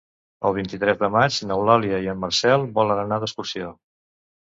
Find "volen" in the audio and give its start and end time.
2.81-3.07